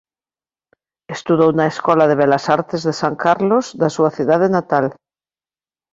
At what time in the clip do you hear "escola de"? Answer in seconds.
1.73-2.15